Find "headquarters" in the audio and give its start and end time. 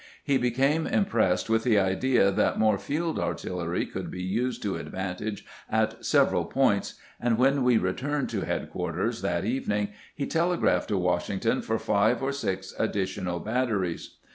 8.41-9.21